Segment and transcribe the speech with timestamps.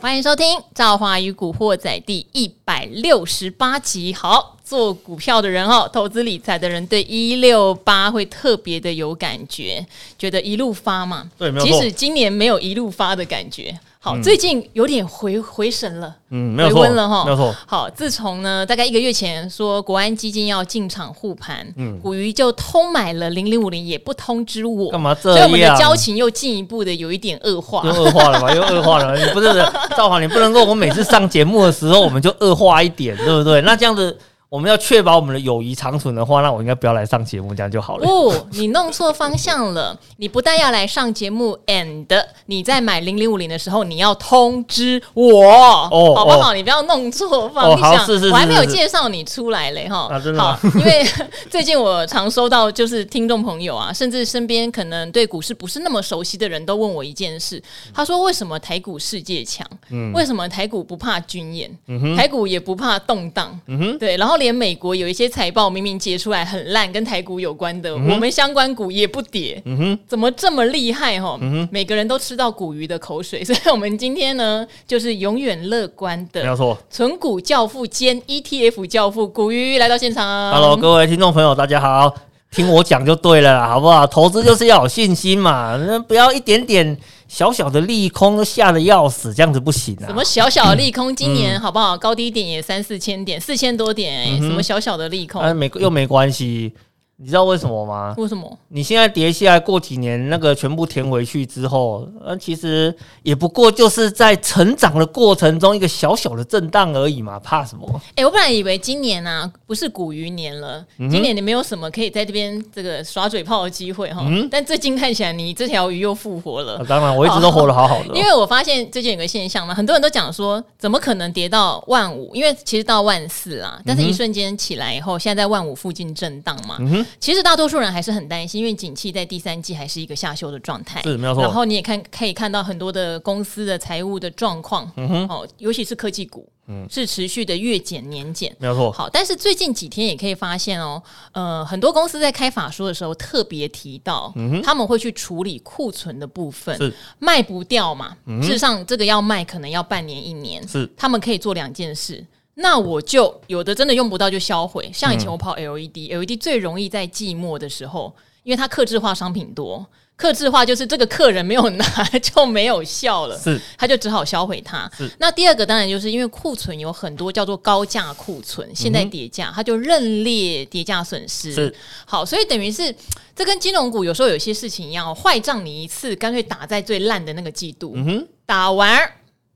[0.00, 4.14] 欢迎收听《赵华与古惑仔》第一百六十八集。
[4.14, 9.84] 好，做股票的人哦，投资理财的人对一六八会特别的有感觉，
[10.16, 11.28] 觉得一路发嘛。
[11.36, 11.66] 对，没有。
[11.66, 13.76] 即使今年没有一路发的感觉。
[14.08, 17.54] 好，最近有点回回神了，嗯，没有回温了哈，没有错。
[17.66, 25.38] 好，自从呢，大概一个月前说国安基金要进场护盘，嗯，股鱼就通买了零零五零，也不通知我，干嘛这样？
[25.38, 28.52] 所以我们的交情又进一步的有一点恶化，又恶化了吧？
[28.56, 29.14] 又恶化了。
[29.18, 29.52] 你不是
[29.96, 33.60] 赵华，你不能够我每次上节目的时候我们就恶化一点，对不对？
[33.60, 34.16] 那这样子。
[34.50, 38.06] 我们要确保我们的友谊长存的话，那我应该不要来上节目，这样就好了。
[38.06, 39.94] 不、哦，你弄错方向了。
[40.16, 42.06] 你不但要来上节目，and
[42.46, 45.44] 你在买零零五零的时候，你要通知我，
[45.90, 46.54] 哦、好不好、哦？
[46.56, 47.94] 你不要弄错方向。
[47.94, 50.08] 哦、是是是是，我还没有介绍你出来嘞，哈。
[50.10, 50.42] 啊，真的。
[50.42, 51.04] 好，因为
[51.50, 59.68] 最近我常收到，就是听众朋友啊，甚至身边可能对股市不是那么熟悉的人都问我一件事，他说：为什么台股世界强？
[59.90, 61.70] 嗯，为什么台股不怕军演？
[62.16, 63.60] 台股也不怕动荡？
[63.66, 64.37] 嗯哼，对，然后。
[64.38, 71.36] 连美国有一些财报明明结出来很烂，跟台股有关的，嗯、我们相关股也不跌，嗯哼，怎么这么厉害哈？
[71.40, 80.52] 嗯哼，每个人都吃到股鱼的口水，所以我们今天呢，就是永远乐观的，没有错，存股教父兼 ETF 教父股鱼来到现场。
[80.52, 82.14] Hello，各位听众朋友，大家好，
[82.50, 84.06] 听我讲就对了啦，好不好？
[84.06, 86.96] 投资就是要有信心嘛，那不要一点点。
[87.28, 90.06] 小小的利空都吓得要死，这样子不行啊！
[90.06, 91.14] 什么小小的利空？
[91.14, 91.96] 今年好不好？
[91.96, 95.40] 高低点也三四千点，四千多点，欸，哎，什么小小的利空？
[95.40, 96.72] 啊，没又没关系。
[97.20, 98.14] 你知道为什么吗？
[98.16, 98.58] 为什么？
[98.68, 108.00] 你现在跌下来，过几年那个全部填回去之后，呃，其实也不过就是在成长的过程中一个小小的震荡而已嘛，怕什么？
[108.10, 114.22] 哎、欸，我本来以为今年啊不是股鱼年了，嗯、今年你没有什么可以在这边这个耍嘴炮的机会哈。
[114.24, 114.48] 嗯。
[114.48, 116.76] 但最近看起来你这条鱼又复活了。
[116.76, 118.14] 啊、当然，我一直都活得好好的。
[118.14, 122.30] 因为我发现最近有个现象嘛，很多人都讲说，怎么可能跌到万五？
[122.32, 126.78] 因为其实到万四啊，但是一瞬间起来以后，现在在万五附近震荡嘛。
[127.18, 127.88] 其实大多数人。
[127.88, 131.42] 还是很担心，因为景气在第三季还是一个下修的状态，是没有错。
[131.42, 138.92] 然后你也看可以看到很多的公司的财务的状况，嗯哼，哦，尤其是科技股，嗯，是持续的月减年减，没有错。
[138.92, 141.02] 好，但是最近几天也可以发现哦，
[141.32, 148.42] 呃，很多公司在开法说的时候特别提到，嗯，他们会去处理库存的部分，是卖不掉嘛，嗯。
[148.42, 152.24] 事实上，这个要卖可能要半年一年，是他们可以做两件事。
[152.60, 159.86] 那我就有的真的用不到就销毁，像以前我跑 LED，LED、嗯、LED 最容易在寂寞的时候，因为它克制化商品多，
[160.16, 161.84] 克制化就是这个客人没有拿
[162.20, 164.90] 就没有效了，是，他就只好销毁它。
[164.98, 171.52] 是，那第二个当然就是因为库存有很多叫做高价库存，现在叠价，它就认列叠价损失。
[171.52, 171.72] 是，
[172.06, 172.92] 好，所以等于是
[173.36, 179.08] 这跟金融股有时候有些事情一样，坏账你一次干脆打在最烂的那个季度，嗯哼，打完。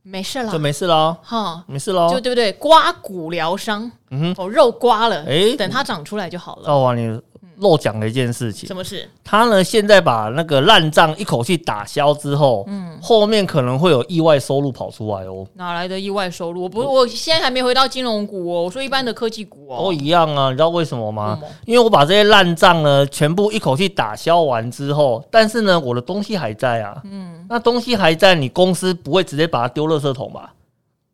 [0.02, 2.52] 没事了，就没事了，哈，没事了，就对不对？
[2.54, 6.72] 刮骨疗伤，嗯哼，哦，肉刮了，哎，等它长出来就好了。
[6.72, 7.20] 哦，你。
[7.58, 9.08] 漏讲了一件事情，什么事？
[9.24, 15.46] 他呢，现在把那个烂账一口气打消之后，嗯，后面可能会有意外收入跑出来哦。
[15.54, 16.62] 哪来的意外收入？
[16.62, 18.62] 我不，我现在还没回到金融股哦。
[18.64, 20.50] 我说一般的科技股哦，都一样啊。
[20.50, 21.38] 你知道为什么吗？
[21.42, 27.00] 嗯、因为我把这些烂账呢全部一口气打消完之后，但是呢，我的东西还在啊。
[27.04, 30.52] 嗯，那东西还在，你公司不会直接把它丢垃圾桶吧？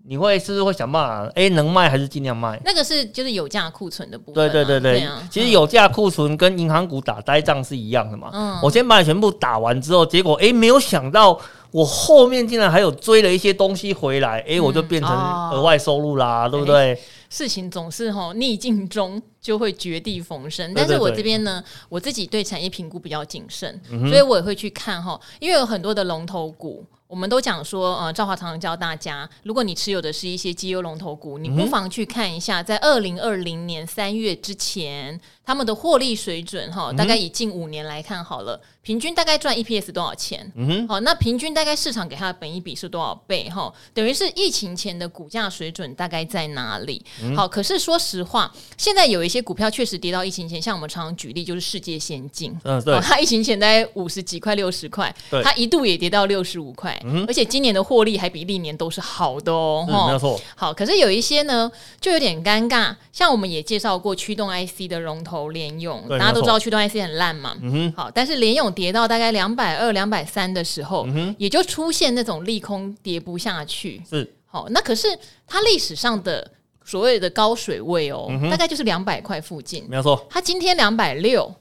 [0.08, 1.26] 你会是不是会想办法？
[1.34, 2.58] 哎、欸，能卖还是尽量卖？
[2.64, 4.50] 那个是就是有价库存的部分、啊。
[4.50, 8.30] 对对对对，其实有价库存跟银行股打呆仗是一样的嘛。
[8.32, 11.38] 嗯，我先把你全部打完之后，结果哎、欸，没有想到
[11.70, 15.10] 我后面竟然还有追了一些东西回来，哎、欸，我就变成
[15.52, 16.94] 额外收入啦，嗯、对不对？
[16.94, 26.82] 欸、事情总是吼逆境中就会绝地逢生，但是我这边呢，我自己对产业评估比较谨慎、嗯，所以我也会去看哈，因为有很多的龙头股。
[27.08, 38.60] 我们都讲说，呃，赵华常常教大家，如果你持有的是一些绩优龙头股，你不妨去看一下，在二零二零年三月之前，他们的获利水准，哈，大概以近五年来看好了。
[38.82, 40.50] 平均大概赚 EPS 多少钱？
[40.54, 43.48] 嗯哼，好，那平均大概市场给它的本益比是多少倍？
[43.48, 47.02] 哈，等于是疫情前的股价水准大概在哪里？
[47.22, 60.38] 嗯、好，可是说实话，现在有一些股票确实跌到疫情前，像我们常常举例就是世界先进，嗯，对，它疫情前大概五十几块、六十块，它一度也跌到六十五块，嗯，而且今年的获利还比历年都是好的哦，没有错。
[60.54, 61.70] 好，可是有一些呢，
[62.02, 67.56] 就有点尴尬，像我们也介绍过驱动 IC 的龙头联勇，大家都知道驱动 IC 很烂嘛，
[67.96, 68.68] 好，但是联勇。
[68.78, 74.00] 跌到大概两百二、两百三的时候，嗯，也就出现那种利空跌不下去。
[74.08, 75.08] 是，好，那可是
[75.46, 76.48] 它历史上的
[76.84, 79.84] 所谓的高水位哦，嗯、大概就是两百块附近。
[79.88, 81.52] 没有错，它今天两百六，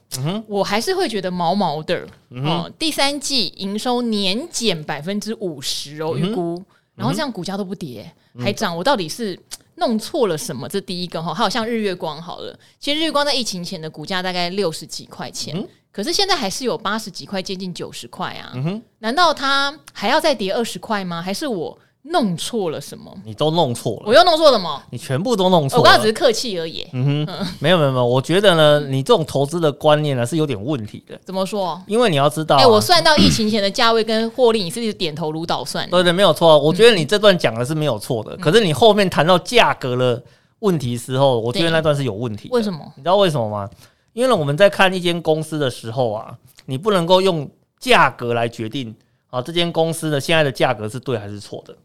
[0.46, 2.06] 我还是会觉得毛毛的。
[2.30, 6.62] 嗯、哦，第三季营收年减百分之五十哦，预估。
[6.94, 9.36] 然后这样股价都不跌，嗯、还涨，我到底是
[9.78, 10.68] 弄错了什么？
[10.68, 18.52] 这第一个哈，还有像日月光好了，其实日月光在疫情前的股价大概六十几块钱，嗯、可是现在还是有八十几块，接近九十块啊。
[18.54, 21.22] 嗯、哼难道它还要再跌二十块吗？
[21.22, 21.78] 还是我？
[22.02, 23.12] 弄错了什么？
[23.24, 24.82] 你都弄错了，我又弄错什么？
[24.90, 25.80] 你全部都弄错了。
[25.80, 26.86] 我刚刚只是客气而已。
[26.92, 31.18] 嗯哼，没有没有没有，我觉得呢，你这种投资的观念呢是有点问题的。
[31.24, 31.80] 怎么说？
[31.86, 35.88] 因为你要知道，哎，我算到疫情前的价位跟获利，你是点头如捣蒜？
[35.90, 36.58] 对对，没有错。
[36.58, 40.22] 我觉得你这段讲的是没有错的，可是你后面谈到价格的
[40.60, 42.48] 问题时候，我觉得那段是有问题。
[42.52, 42.80] 为什么？
[42.96, 43.68] 你知道为什么吗？
[44.14, 46.34] 因为呢，我们在看一间公司的时候啊，
[46.64, 47.48] 你不能够用
[47.78, 48.94] 价格来决定
[49.30, 51.76] 啊，这间公司的现在的价格是对还是错的。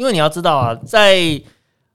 [0.00, 1.38] 因为你要知道啊，在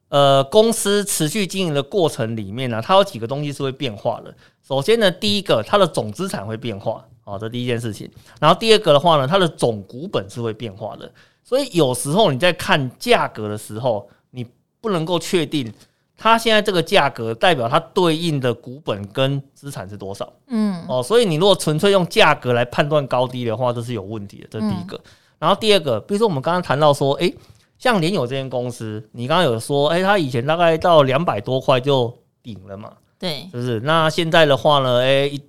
[0.10, 4.32] 呃公司持续经营的过程里面呢、啊，它有几个东西是会变化的。
[4.62, 8.08] 首先呢，第一个，它的总资产会变化，啊，这第一件事情。
[8.40, 11.12] 然后第二个的话呢，它的总股本是会变化的。
[11.44, 14.46] 所以有时候你在看价格的时候，你
[14.80, 15.74] 不能够确定
[16.16, 20.32] 它现在这个价格代表它对应的股本跟资产是多少。
[20.46, 24.48] 嗯，哦，所以你如果纯粹用价格来判断高低的话，这是有问题的。
[24.52, 25.02] 这是第一个。
[25.40, 27.34] 然后第二个，比如说我们刚刚谈到说，诶。
[27.78, 32.92] 像联友这间公司，你刚刚有说，哎、欸，它以前大概到两百多块就顶了嘛？
[33.20, 33.80] 对，是不是？
[33.82, 35.42] 那现在的话呢，哎、欸，一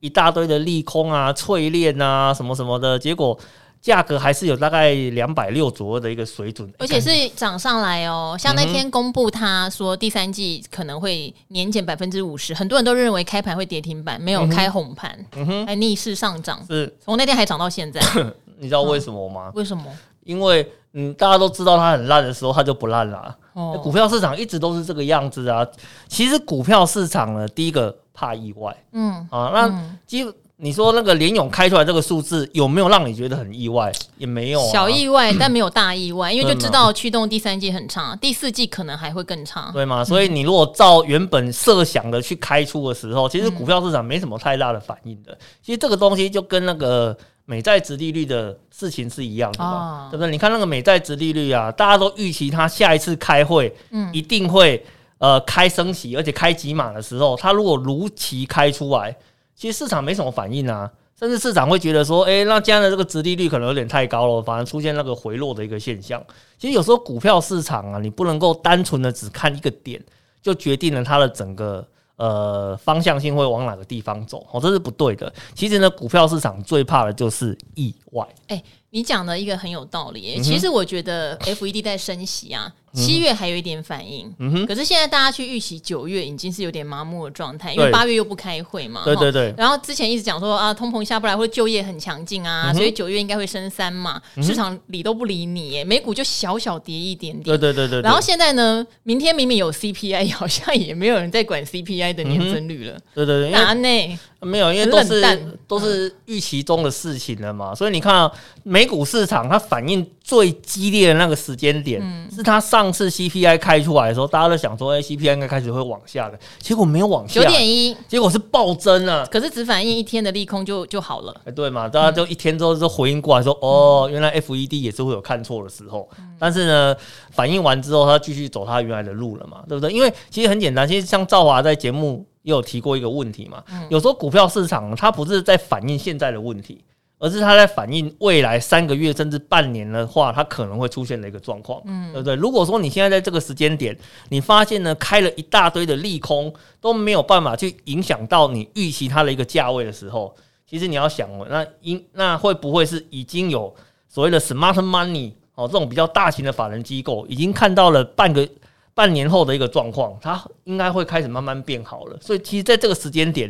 [0.00, 3.38] 一大堆的利空啊、淬炼啊，什么什么的，结果
[3.80, 8.36] 价格还是有大概两百六左右的一个水准，而且是涨上来哦。
[8.38, 18.00] 像那天公布他说第三季可能会年减百分之五十，很多人都认为开盘会跌停板，没有开红盘，嗯哼，还逆势上涨，是从那天还涨到现在。
[18.60, 19.50] 你知道为什么吗？
[19.50, 19.84] 嗯、为什么？
[20.28, 23.34] 因为嗯，大家都知道它很烂的时候，它就不烂了。
[23.54, 25.66] 哦，股票市场一直都是这个样子啊。
[26.06, 28.76] 其实股票市场呢，第一个怕意外。
[28.92, 30.26] 嗯啊，那基
[30.56, 33.90] 你说那个联勇开出来这个数字有没有让你觉得很意外？
[34.18, 40.04] 也没有，小意外，但没有大意外， 因为就知道驱动第三季很差，第四季可能还会更差，对吗？
[40.04, 45.36] 所以你如果照原本设想的去开出的时候，其实股票市场没什么太大的反应的。
[45.62, 47.16] 其实这个东西就跟那个。
[47.50, 50.06] 美债值利率的事情是一样的嘛？
[50.06, 50.30] 哦、对不对？
[50.30, 54.84] 你看那个美债值利率啊，大家都预期它下一次开会，嗯，一定会
[55.16, 59.16] 呃开升息，而且开几码的时候，它如果如期开出来，
[59.56, 66.22] 其实市场没什么反应啊，甚至市场会觉得说，诶，那这样的这个值利率可能有点太高了，反而出现那个回落的一个现象。
[66.58, 69.98] 其实有时候股票市场啊，你不能够单纯的只看一个点，
[70.42, 71.88] 就决定了它的整个。
[72.18, 74.44] 呃，方向性会往哪个地方走？
[74.52, 75.32] 哦，这是不对的。
[75.54, 78.26] 其实呢，股票市场最怕的就是意外。
[78.48, 80.34] 欸，你讲的一个很有道理。
[80.36, 82.74] 嗯、其实我觉得 FED 在升息啊。
[82.98, 89.54] 七月还有一点反应，嗯哼，可是现在大家去预期九月已经是有点麻木的状态，因为八月又不开会嘛，对对对。
[89.56, 98.02] 然后之前一直讲说啊，通膨下不来或者就业很强劲啊，所以九月应该会升三嘛，市场理都不理你，耶，美股就小小跌一点点，对对对对。
[98.02, 104.18] 然后现在呢，明天明明有 CPI， 好像也没有人在管 CPI 的年增率了，对对对，哪内？
[104.40, 108.30] 没有，因为都是都是预期中的事情了嘛，所以你看啊，
[108.62, 112.00] 美股市场它反应最激烈的那个时间点，
[112.32, 126.08] 是它上次 CPI 开出来的时候，大家都想说，哎，CPI 应该开始会往下的，结果没有往下，九点一，结果是暴增啊，可是只反映一天的利空就就好了，哎，对嘛，大家就一天之后就回应过来说，哦，原来 FED 也是会有看错的时候，
[126.38, 126.96] 但是呢，
[127.30, 129.92] 反应完之后，它继续走它原来的路了嘛，对不对？
[129.92, 132.26] 因为其实很简单，其实像赵华在节目。
[132.42, 136.82] 也有提过一个问题嘛，有时候股票市场它不是在反映现在的问题，
[137.18, 142.34] 而是它在反映未来三个月甚至半年的话，它可能会出现的一个状况，嗯，对不对？
[142.34, 143.96] 如果说你现在在这个时间点，
[144.28, 150.34] 你发现呢开了一大堆的利空都没有办法去影响到你预期它的一个价位的时候，
[150.68, 153.74] 其实你要想，那应那会不会是已经有
[154.08, 158.48] 所谓的 smart money 哦这种比较大型的法人机构已经看到了半个。
[158.94, 162.18] 半年后的一个状况，它应该会开始慢慢变好了。
[162.20, 163.48] 所以，其实在这个时间点，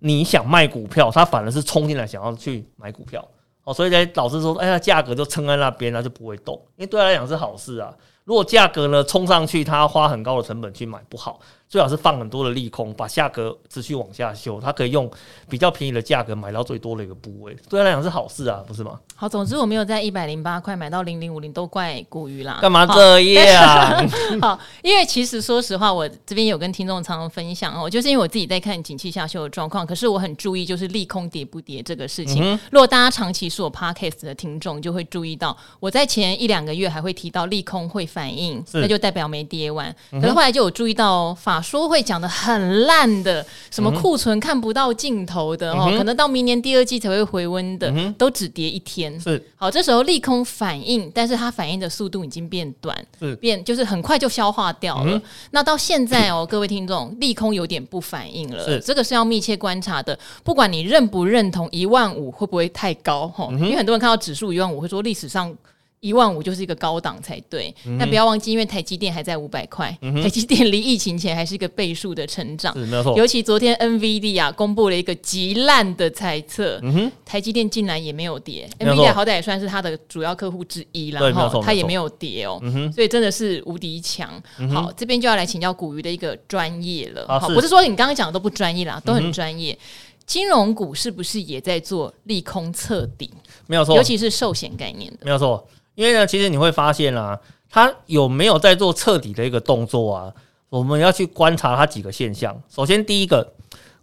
[0.00, 3.26] 你想卖股票，他反而是冲进来想要去买股票。
[3.64, 7.94] 哦，所以呢老师说，哎呀，价格就撑在那边，那就不会动，因为对他来讲是好事啊。
[8.24, 11.40] 如果价格呢冲上去，他花很高的成本去买，不好。
[11.68, 15.10] 最好是放很多的利空，把价格持续往下修，它可以用
[15.50, 18.98] 比较便宜的价格买到最多的一个部位，对他来讲是好事啊，不是吗？
[19.14, 22.58] 好，总之我没有在一百零八块买到零零五零，都怪古鱼啦。
[22.62, 24.08] 干嘛这样？
[24.40, 32.42] 好，因为其实说实话，我这边有跟听众常常分享哦，就是因为我自己在看景气下修的状况，可是我很注意就是利空跌不跌这个事情。
[32.42, 39.94] 嗯、如果大家长期是我 Podcast 的听众，就会注意到我在前一两个月还会提到利空会反应，是那就代表没跌完。
[40.12, 41.57] 可是后来就有注意到法。
[41.58, 49.18] 法说会讲的很烂的，什么库存看不到尽头的哦，可能到明年第二季才会回温的，都只跌一天。
[49.20, 55.20] 是好，这时候利空反应，但是它反应的速度已经变短，是变就是很快就消化掉了。
[55.50, 60.16] 那到现在哦，各位听众，利空有点不反应了，是这个是要密切观察的。
[60.44, 65.52] 不管你认不认同一万五会不会太高哈，因为很多人看到指数一万五会说历史上。
[66.00, 73.16] 一万五就是一个高档才对，那、嗯、不要忘记，因为台积电还在五百块，嗯、台积电离疫情前还是一个倍数的成长，是没错。
[73.16, 77.12] 尤其昨天 NVIDIA 啊公布了一个极烂的猜测，嗯、哼。
[77.24, 84.30] 台积电竟然也没有跌，NVIDIA 好歹也算是它的主要客户之一了，然后它也没有跌哦，嗯、所以真的是无敌强。
[84.58, 87.54] 嗯、好，这边就要来请教古鱼的一个专业了，啊、好，是。
[87.54, 89.72] 不是说你刚刚讲的都不专业啦，都很专业。
[89.72, 89.78] 嗯、
[90.24, 93.30] 金融股是不是也在做利空测底？
[93.66, 95.66] 没有错，尤其是寿险概念的，没有错。
[95.98, 97.36] 因为呢，其实你会发现啊，
[97.68, 100.32] 它有没有在做彻底的一个动作啊？
[100.68, 102.56] 我们要去观察它几个现象。
[102.68, 103.52] 首先，第一个，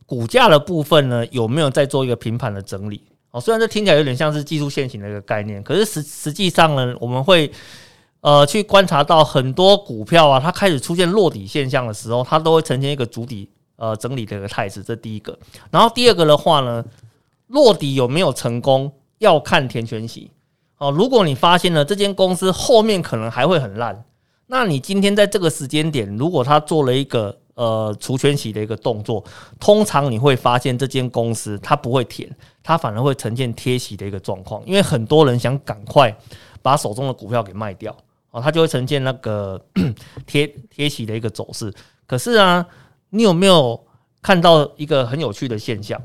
[0.06, 3.02] 股价的部分呢，有没有在做一个平盘的整理？
[3.32, 7.50] 哦，虽然这听起来有点像是技术线型的一个概念，可是实实际上呢，我们会
[8.20, 14.84] 呃去观察到很多股票啊，它开始出现落底现象的时候，它都会呈现一个主底呃整理的一个态势。
[14.84, 15.40] 这第一个。
[15.72, 16.84] 然后第二个的话呢，
[17.48, 20.30] 落底有没有成功，要看填权息。
[20.78, 24.04] 哦，如果你发现了这间公司后面可能还会很烂，
[24.48, 29.24] 那你今天在这个时间点，如果他做了一个呃除权息的一个动作，
[29.60, 32.30] 通常你会发现这间公司它不会填，
[32.62, 36.16] 它反而会呈现贴息的一个状况，因为很多人想赶快
[36.62, 37.96] 把手中的股票给卖掉，
[38.32, 39.60] 哦，它就会呈现那个
[40.28, 41.74] 贴贴息的一个走势。
[42.06, 42.66] 可是啊，
[43.10, 43.82] 你有没有
[44.22, 46.00] 看到一个很有趣的现象？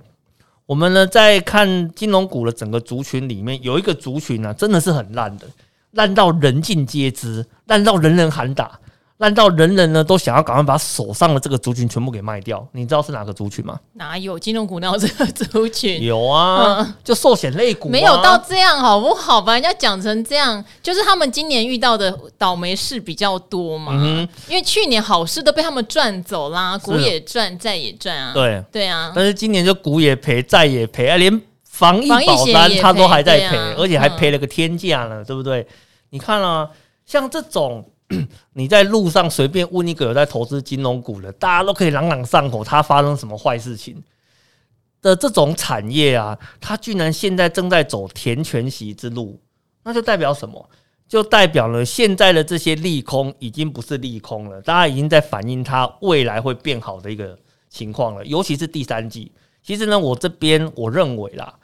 [0.70, 5.44] 我们呢，在看金融股的整个族群里面，有一个族群呢、真的是很烂的，
[5.90, 8.78] 烂到人尽皆知，烂到人人喊打。
[9.20, 13.78] 烂到人人呢都想要赶快把手上的这个族群全部给卖掉，你知道是哪个族群吗？
[13.92, 16.02] 哪有金融股哪有这个族群？
[16.02, 17.92] 有啊，嗯、就寿险类股、啊。
[17.92, 19.38] 没有到这样好不好？
[19.38, 23.92] 把人家讲成这样，就是他们今年遇到的倒霉事比较多嘛。
[23.94, 28.32] 嗯、哼因为去年好事都被他们赚走啦，股也赚，债也赚啊。
[28.32, 35.66] 对对啊，但是今年就股也赔，债也赔啊，连防疫保单他都还在赔，啊、而且还赔了个天价呢，嗯、对不对？
[36.08, 36.70] 你看啊，
[37.04, 37.84] 像这种。
[38.54, 44.02] 你在路上随便问一个有在投资金融股的，大家都可以朗朗上口，它发生什么坏事情
[45.00, 49.40] 的这种产业啊，它居然现在正在走填权息之路，
[49.84, 50.68] 那就代表什么？
[51.08, 57.38] 就代表了现在的这些利空已经不是利空了，大家已经在反映它未来会变好的一个
[57.68, 59.32] 情况了，尤其是第三季。
[59.62, 61.54] 其实呢，我这边我认为啦。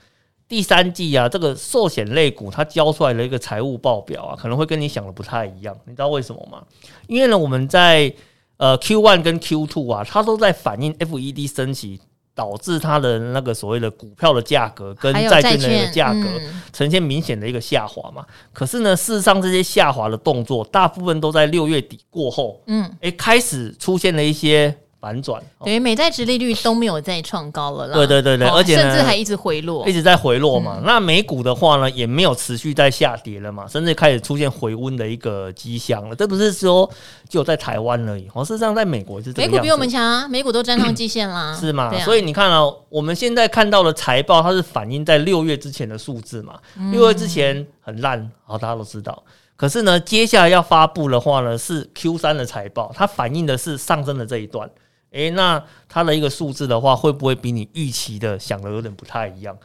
[0.49, 5.77] 第三季啊，这个寿险类股它交出来的一个财务报表啊，可能会跟你想的不太一样。
[5.87, 6.63] 你知道为什么吗？
[7.09, 8.13] 因为呢，我们在
[8.57, 12.01] 呃 Q one 跟 Q two 啊，它都在反映 FED 升息
[12.35, 16.25] 导致它的那个所谓的股票的价格跟债券的价格
[16.73, 18.25] 呈现明显的一个下滑嘛。
[18.53, 24.77] 可是呢，事实上这些下滑的动作，大部分都在六月底过后，嗯，诶，开始出现了一些。
[24.99, 27.95] 反转，等于美债殖利率都没有再创高了啦。
[27.95, 30.79] 对对对对，而且甚至还一直回落，一直在回落嘛。
[30.79, 36.17] 嗯、那美股的话呢，也没有持续在下跌了嘛，甚至开始出现回温的一个迹象了。
[36.17, 36.91] 这不是说
[37.29, 39.51] 就在台湾而已，哦，事实上在美国是这样。
[39.51, 41.85] 美股比我们强啊，美股都站上季线啦， 是吗？
[41.95, 46.59] 啊、所以你看啊，我们现在看到的财报，它是反映在六月之前的数字嘛。
[46.91, 49.23] 六月之前很烂，好，大家都知道。
[49.57, 54.69] 可是呢，接下来要发布的话呢，是 Q 三的财报，它反映的是上升的这一段。
[55.17, 59.57] 诶，那它的一个数字的话，会不会比你预期的想的有点不太一样？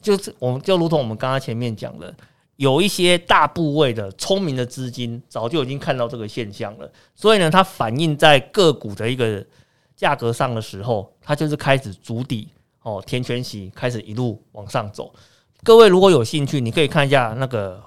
[0.00, 2.14] 就是我们就如同我们刚刚前面讲的，
[2.56, 9.44] 有一些大部位的聪明的资金早就已经看到这个现象了，所以呢，它反映在个股的一个
[9.96, 12.48] 价格上的时候，它就是开始筑底
[12.82, 15.12] 哦，填权息开始一路往上走。
[15.64, 17.82] 各位如果有兴趣，你可以看一下那个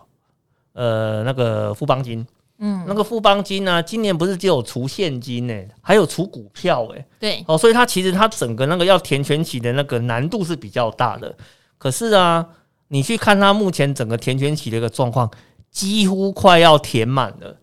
[0.73, 2.25] 呃那个富邦金。
[2.63, 7.05] 嗯，那个富邦金呢、啊，今年不是只有除现金呢、欸，还有除股票哎、欸。
[7.19, 11.35] 对，哦，所以它其实它整个那个要填全起的那个难度是比较大的。
[11.79, 12.45] 可是啊，
[12.89, 15.29] 你去看它目前整个填全起的一个状况，
[15.71, 17.57] 几乎快要填满了。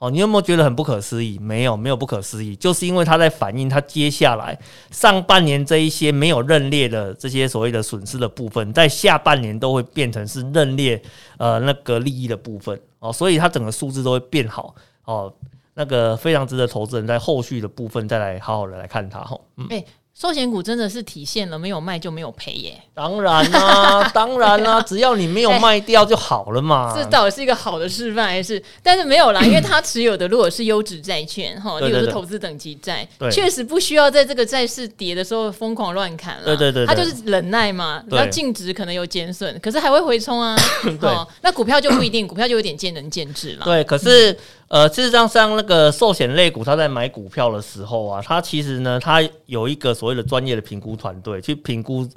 [0.00, 1.38] 哦，你有没有觉得很不可思议？
[1.38, 4.58] 没有，没有不可思议，就是因为它在反映它接下来
[4.90, 11.00] 上半年这一些没有认列的这些所谓的损失的部分，在下半年都会变成是认列
[11.36, 15.30] 呃那个利益的部分哦，所以它整个数字都会变好哦，
[15.74, 19.38] 那个非常值得投资人在后续的部分再来好好的来看它哈。
[19.58, 19.68] 嗯，
[20.12, 22.78] 寿险股真的是体现了没有卖就没有赔耶？
[22.92, 26.92] 当然啦、啊， 当然啦、啊，只要你没有卖掉就好了嘛。
[26.94, 28.62] 这到底是一个好的示范还是？
[28.82, 36.44] 但是没有啦， 因为他持有的如果是优质债券哈，例如是投资等级债，确实不需要在这个债市跌的时候疯狂乱砍了。
[36.44, 40.54] 对对对，他就是忍耐嘛，然后净值可能有减损，可是还会回冲啊。
[41.00, 43.64] 对，那股票就不一定，股票就有点见仁见智了。
[43.64, 44.36] 对，可是。
[44.70, 52.08] 呃，事实上，像那个寿险类股，他在买股票的时候啊，他其实呢，他有一个所谓的专业的评估团队去评估，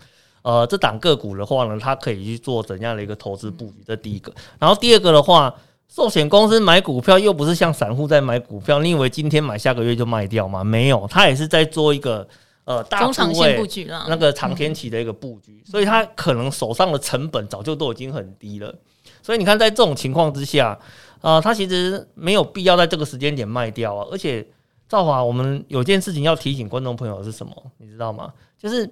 [0.43, 4.31] 呃，这档个股的话呢，他可以去做怎样的一个投资布局，这第一个。
[4.59, 5.51] 然后第二个的话，
[5.89, 10.63] 寿险公司买股票又不是像散户在买股票，你以为今天买下个月就卖掉吗？
[10.63, 12.27] 没有，他也是在做一个
[12.65, 18.71] 呃大中长线布局了，那个长天期的一个布局，所以他可能手上的成本早就都已经很低了。
[19.23, 20.77] 所以你看，在这种情况之下。
[21.23, 24.45] 啊、呃，他其实没有必要在这个时间点卖掉啊，而且
[24.87, 27.51] 赵华，我们有件事情要提醒观众朋友是什么？
[27.77, 28.33] 你知道吗？
[28.59, 28.87] 就是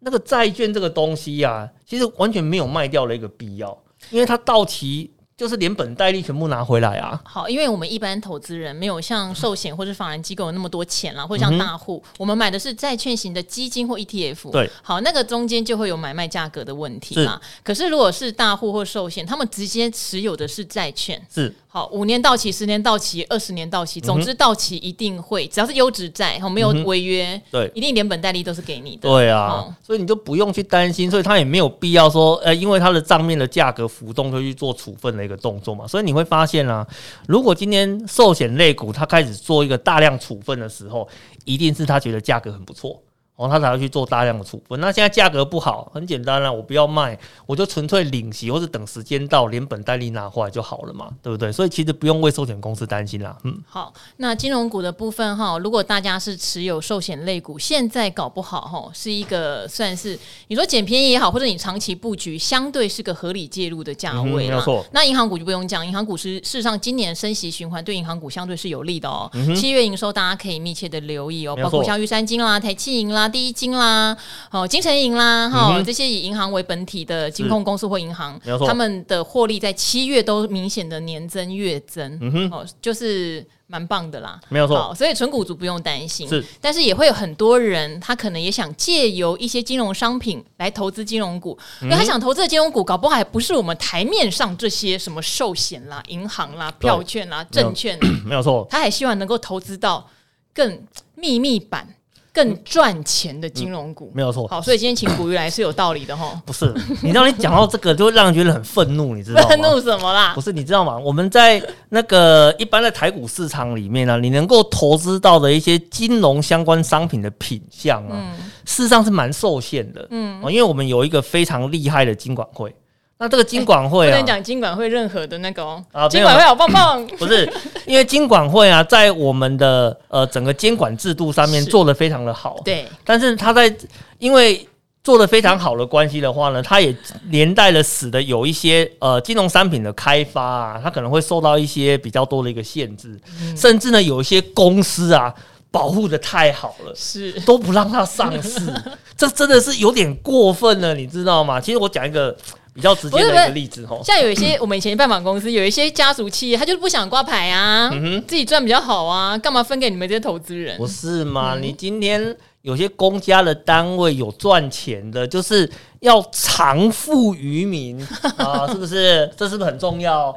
[0.00, 5.10] 那个债券这个东西呀、啊，其实完全没有卖掉的一个必要，因为它到期。
[5.42, 7.20] 就是连本带利全部拿回来啊！
[7.24, 14.52] 好，因为我们一般投资人没有像寿险或者法人机构有那么多钱啦，或者像大户，嗯、我们买的是债券型的基金或 ETF。
[14.52, 17.40] 对，好，那个中间就会有买卖价格的问题嘛。
[17.64, 21.20] 可是如果是大户或寿险，他们直接持有的是债券。
[21.28, 21.52] 是。
[21.74, 29.08] 好，五年到期，十年到期，二十年到期，总之到期一定会，只要是优质债，哈，没有违约，对，一定连本带利都是给你的。
[29.08, 35.86] 对啊，所以你就不用去担心，所以他也没有必要说，呃，因为他的账面的价格浮动就去做处分的一个动作嘛。
[35.86, 36.86] 所以你会发现啊，
[37.26, 41.08] 如果今天寿险类股它开始做一个大量处分的时候，
[41.46, 43.00] 一定是他觉得价格很不错。
[43.36, 44.78] 然后他才会去做大量的处分。
[44.80, 51.50] 那现在价格不好，很简单啊，我不要卖，我就纯粹领息，或者等时间到，连本带利拿回来就好了嘛，对不对？
[51.50, 53.36] 所以其实不用为寿险公司担心啦。
[53.44, 60.16] 嗯，好，那金融股的部分哈，如果大家是持有寿险类股，现在搞不好哈，是一个算是
[60.48, 64.84] 你说捡便宜也好，或者你长期布局，相对是个合理介入的价位没错。
[64.92, 69.28] 那银行股就不用讲，银行股是事实上今年升息循环对银行股相对是有利的哦。
[69.56, 73.21] 七、月营收大家可以密切的留意哦，包括像玉山金啦、台企银啦。
[73.28, 74.16] 第一金啦，
[74.50, 84.94] 哦，金城银啦，哈、嗯，这些以银行为本体的金控公司或银行，他们的获利在七月都明显的年增月增，嗯哼，哦，就是蛮棒的啦，没有错。
[84.94, 100.08] 所以纯股族不用担心，是，但是也会有很多人，他可能也想借由一些金融商品来投资金融股，嗯、因为他想投资的金融股，搞不好还不是我们台面上这些什么寿险啦、银行啦、票券啦、证券， 没有错，他还希望能够投资到
[100.52, 100.82] 更
[101.14, 101.88] 秘密版。
[102.32, 106.40] 更赚钱的金融股、嗯、没有错，好，所以今天请古鱼来是有道理的哈。
[106.46, 109.48] 不是，你知道你讲到这个就会让人觉得很愤怒，你知道吗？
[109.48, 110.32] 愤怒什么啦？
[110.34, 110.98] 不是，你知道吗？
[110.98, 118.32] 我们在那个一般的台股市场里面呢、啊，你能够投资到的一些金融相关商品的品项啊，嗯、
[118.64, 120.06] 事实上是蛮受限的。
[120.10, 122.74] 嗯，因为我们有一个非常厉害的金管会。
[123.22, 125.80] 那这个金管会啊，不能讲金管会任何的那个哦。
[125.92, 127.06] 啊，金管会好棒棒。
[127.18, 127.48] 不是，
[127.86, 132.60] 因为金管会啊，在我们的呃整个监管制度上面做的非常的好。
[132.64, 132.84] 对。
[133.04, 133.72] 但是他在
[134.18, 134.66] 因为
[135.04, 136.92] 做的非常好的关系的话呢，它也
[137.28, 145.32] 连带了使得有一些呃金融商品的开发啊，它可能会受到一些比较多的一个限制，嗯、甚至呢有一些公司啊
[145.70, 148.60] 保护的太好了，是都不让它上市，
[149.16, 151.60] 这真的是有点过分了，你知道吗？
[151.60, 152.36] 其实我讲一个。
[152.74, 160.78] 比较直接的一个例子哦，像有一些 我们以前拜访公司，有一些家族企业，他就是不想挂牌啊，嗯、哼自己赚比较好啊，干嘛分给你们这些投资人？
[160.78, 161.54] 不是吗？
[161.56, 168.00] 嗯、你今天有些公家的单位有赚钱的，就是要偿富于民
[168.38, 169.30] 啊，是不是？
[169.36, 170.28] 这是不是很重要？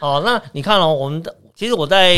[0.00, 2.14] 哦，那你看哦，我们的其实我在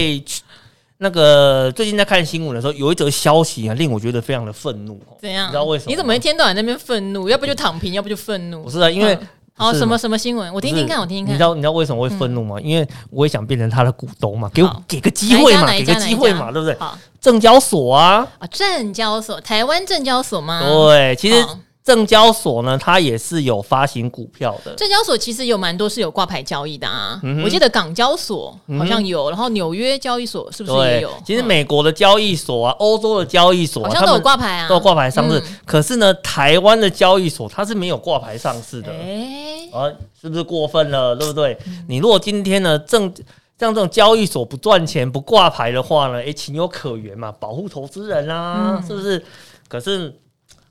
[0.98, 5.00] 那个最近在看新闻的时候，有一则消息啊，令我觉得非常的愤怒。
[5.20, 5.46] 怎样？
[5.46, 5.90] 你知道为什么？
[5.90, 7.28] 你怎么一天到晚在那边愤怒？
[7.28, 8.64] 要不就躺平，要不就愤怒？
[8.64, 9.16] 不是啊，因为。
[9.60, 10.52] 嗯哦，什么什么新闻？
[10.54, 11.34] 我听听看，我听听看。
[11.34, 12.56] 你知道你知道为什么会愤怒吗？
[12.62, 16.74] 因为我也想变成他的股东嘛，给我给个机会嘛，给个机会嘛，对不对？
[16.78, 20.62] 好，证交所啊，啊，证交所，台湾证交所吗？
[20.62, 21.44] 对，其实。
[21.90, 24.72] 证交所呢，它也是有发行股票的。
[24.76, 31.11] 证交所其实有蛮多是有挂牌交易的啊，嗯、我记得港交所好像有，嗯、然后纽约交易所是不是也有？
[31.26, 35.40] 其实美国的交易所啊，欧、嗯、洲的交易所、啊、好像都有挂牌啊，都有挂牌上市。
[35.40, 38.92] 嗯、可是呢，台湾的交易所它是没有挂牌上市的。
[38.92, 41.16] 哎、欸，啊，是不是过分了？
[41.16, 41.59] 对不对？
[41.66, 43.12] 嗯、你如果今天呢，证
[43.59, 49.24] 像这种交易所不赚钱不挂牌的话呢，哎、欸，情有可原嘛，保护投资人啊，嗯、是不是？
[49.66, 50.14] 可是。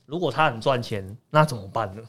[0.10, 2.02] 如果他很赚钱，那怎么办呢？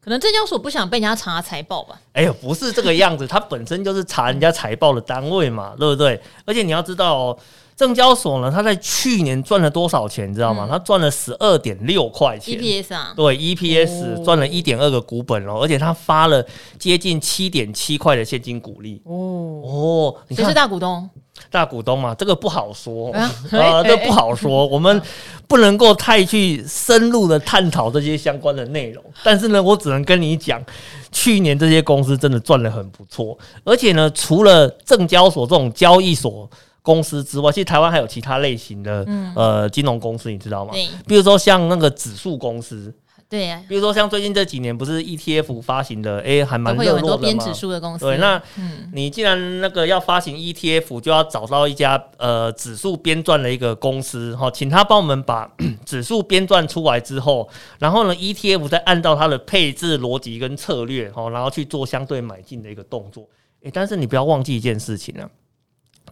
[0.00, 2.00] 可能证交所不想被人家查财报吧？
[2.14, 6.18] 哎呦，不是这个样子，它本身就是查人家财报的单位嘛，对不对？
[6.46, 7.38] 而且你要知道哦。
[7.76, 10.66] 证交所呢，他在去年赚了多少钱，你知道吗？
[10.68, 16.44] 他赚了十二点六块钱，EPS 啊，对，EPS 赚了一点二个股本哦，而且他发了
[16.76, 19.14] 接近七点七块的现金股利哦
[19.62, 21.08] 哦，谁是大股东？
[21.50, 23.12] 大股东嘛，这个不好说
[23.50, 25.00] 啊，这不好说， 我们
[25.46, 29.02] 不能够太去深入的探讨这些相关的内容。
[29.22, 30.62] 但是呢，我只能跟你讲，
[31.10, 36.48] 去年这些公司真的赚得很不错，而且呢，除了证交所这种交易所。
[36.80, 40.70] 公司之外，其实台湾还有其他类型的、嗯、呃金融公司，你知道吗？
[40.72, 42.90] 对，比如说像那个指数公司，
[43.30, 46.74] 对呀、啊，比如说像最近这几年不是 ETF 发行的，哎、欸，还蛮。
[46.74, 48.06] 会有很多编指数的公司。
[48.06, 55.50] 对，那、嗯、你既然那个要发行 ETF，就要找到一家呃指数编撰的一个公司哈，请他帮我们把
[55.84, 63.24] 指数编撰出来之后，然后呢 ETF 再按照它的配置逻辑跟策略哈，然后去做相对买进的一个动作。
[63.60, 65.28] 哎、欸，但是你不要忘记一件事情啊。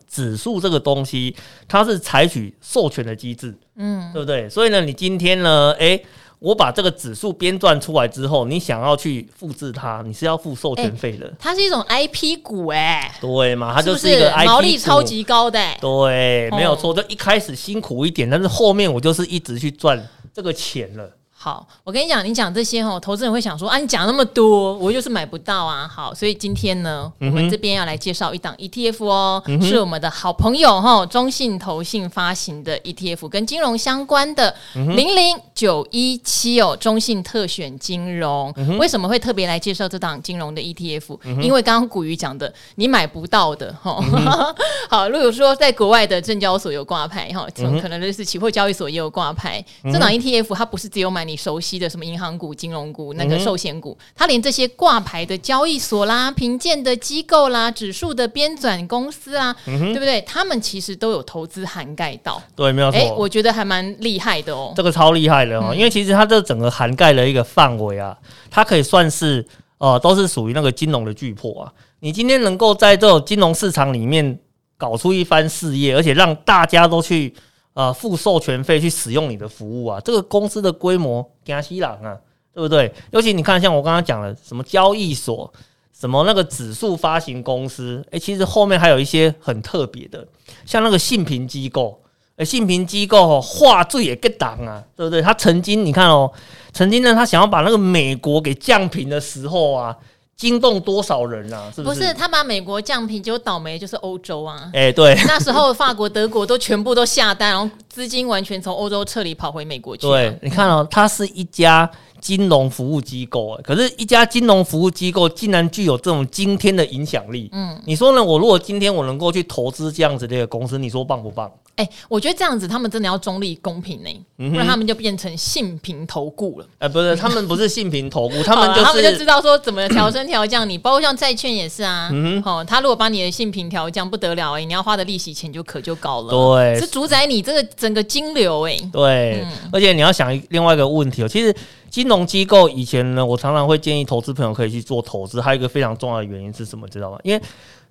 [0.08, 1.34] 指数这个东西，
[1.66, 4.48] 它是采取授权的机制，嗯，对不对？
[4.48, 6.04] 所以呢，你今天呢，诶，
[6.38, 11.32] 我把这个指数编撰出来之后，你想要去复制它，你是要付授权费的。
[11.38, 13.72] 它是一种 IP 股，哎，对嘛？
[13.74, 16.92] 它就是一个 IP 股，毛利超级高的，对，没有错。
[16.92, 21.10] 就一开始辛苦一点，但是后面我就是一直去赚这个钱了。
[21.38, 25.86] 好，我跟你讲，你讲这些哦，投资人会想说啊，你讲那么多，我就是买不到啊。
[25.86, 38.52] 好，所以今天呢，嗯、我们这边要来介绍一档 ETF 哦，嗯、是我们的好朋友哈，中信投信发行的 ETF，跟金融相关的零零九一七哦，中信特选金融。
[38.56, 43.98] 嗯、为什么会特别来介绍这档金融的 ETF？、嗯、因为刚刚古鱼讲的，你买不到的哈。
[44.12, 44.54] 嗯、
[44.90, 47.48] 好，如果说在国外的证交所有挂牌哈，
[47.80, 51.34] 可能就是期货交易所也有挂牌，嗯、这档 ETF 它不是只有买你。
[51.46, 60.20] 熟悉的什么银行股、金融股、那个寿险股，它连这些挂牌的交易所啦、评鉴的机构啦、指数的编纂公司啊，对不对？
[60.22, 62.42] 他们其实都有投资涵盖到。
[62.56, 62.98] 对，没有错。
[62.98, 64.72] 哎我觉得还蛮厉害的哦。
[64.74, 68.16] 这个超厉害因为其实它这整个涵盖了一个范围啊，
[68.50, 69.46] 它可以算是
[69.78, 71.72] 呃，都是属于那个金融的巨破啊。
[72.00, 74.38] 你今天能够在这种金融市场里面
[74.76, 77.34] 搞出一番事业，而且让大家都去。
[77.76, 82.18] 呃，付授权费去使用你的服务啊，这个公司的规模惊死人啊，
[82.54, 82.90] 对不对？
[83.10, 85.52] 尤其你看，像我刚刚讲的，什么交易所，
[85.92, 90.26] 什么那个指数发行公司，诶、欸，其实后面还有一些很特别的，
[90.64, 92.00] 像那个信评机构，
[92.44, 95.22] 信评机构话最也更挡啊，对不对？
[95.22, 96.30] 他曾经你看哦，
[96.72, 99.96] 曾经呢，他想要把那个美国给降评的时候啊。
[100.36, 101.72] 惊动多少人啊？
[101.74, 101.98] 是不是？
[101.98, 104.68] 不是他把美国降评，结果倒霉就是欧洲啊！
[104.74, 110.02] 哎、欸，对， 那时候法国、德国都全部都下单，然后资金完全从欧洲撤离，跑回美国去。
[110.02, 117.48] 对，你看哦，他是一家金融服务机构，哎，可是，一家金融服务机构竟然具有这种惊天的影响力。
[117.52, 118.22] 嗯，你说呢？
[118.22, 121.50] 我如果今天我能够去投资这样子的一个公司，你说棒不棒？
[121.76, 126.66] 哎、欸，我觉得这样子，他们真的要中立公平呢、欸，嗯、不然他们就变成信评投顾了。
[126.78, 132.08] 哎、欸，不是， 他们不是信评投顾，他们就是他们就知道说怎么调升调降你，包括像债券也是啊。
[132.12, 136.30] 嗯他如果把你的信评调降不得了哎、欸，你要花的利息钱就可就高了。
[136.30, 138.90] 对，是主宰你这个整个金流哎、欸。
[138.90, 141.54] 对，嗯、而且你要想另外一个问题哦，其实
[141.96, 147.18] 金融机构以前呢，我常常会建议投资朋友可以去做投资，还有一个非常重要的原因是什么，知道吗？
[147.22, 147.42] 因为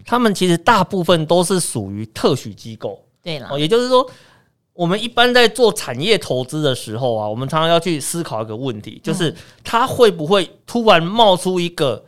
[0.05, 3.03] 他们其实大部分都是属于特许机构。
[3.23, 4.07] 对了，也就是说，
[4.73, 12.05] 我们一般在做产业投资的时候啊，我们常常要去思考一个问题，就是它会不会突然冒出一个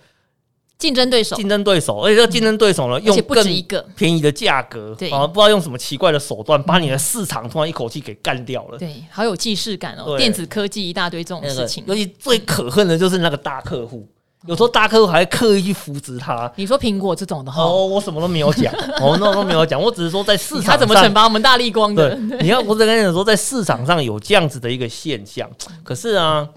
[0.77, 1.35] 竞争对手？
[1.35, 3.43] 竞争对手，而且这个竞争对手呢，用更
[3.95, 8.77] 便宜的价格，对，啊，不知道用什么奇怪的手段，把你的市场突然一口气给干掉了。
[8.77, 14.07] 对，好有既视感哦，电子科技一大堆这种事情，尤其最可恨的就是那个大客户。
[14.45, 16.49] 有时候大客户还刻意去扶植他。
[16.55, 22.15] 你说苹果这种的话，哦，我什么都没有讲， 哦，那都没有讲，我只是说在市场上，他怎么惩罚我们大力光的？
[22.15, 25.49] 对，你要我只跟你说，在市场上有这样子的一个现象，
[25.83, 26.47] 可是啊，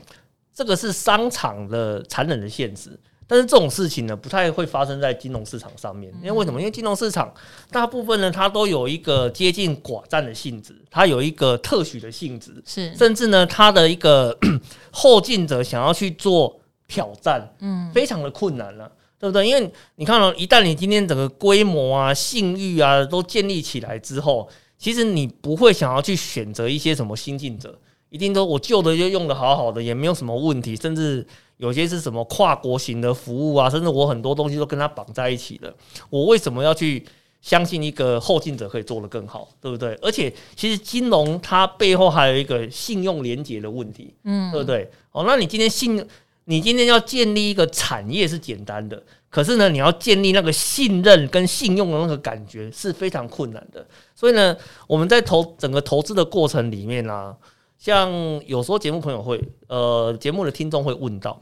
[0.54, 2.90] 这个是商场的残忍的现实。
[3.30, 6.60] 但是这种事情呢，不太会发生在金融市场上面，因为为什么？
[6.60, 7.32] 因为金融市场
[7.70, 14.36] 大部分呢，它都有一个接近寡占的性质，它有一个特许的性质，是，甚至呢，它的一个
[14.90, 16.56] 后进者想要去做。
[16.92, 19.48] 挑战，嗯，非常的困难了，对不对？
[19.48, 31.24] 因为你看到，一旦你今天整个规模啊、信誉啊都建立起来之后，其实你不会想要去选择一些什么新进者，一定都我旧的就用的好好的，也没有什么问题，甚至
[31.60, 35.72] 有些是什么跨国型的服务啊，甚至我很多东西都跟它绑在一起的，
[36.08, 37.06] 我为什么要去
[37.40, 39.94] 相信一个后进者可以做得更好，对不对？
[40.02, 44.90] 而且其实金融它背后还有一个信用连结的问题，嗯，对不对？
[45.12, 46.04] 哦，那你今天信。
[46.44, 53.86] 你今天要建立一个产业是简单的，可是呢，你要建立那个信任跟信用的那个感觉是非常困难的。
[54.16, 54.56] 所以呢，
[54.88, 57.36] 我们在投整个投资的过程里面啊，
[57.78, 58.10] 像
[58.46, 61.40] 有时候节目朋友会，呃，节目的听众会问到，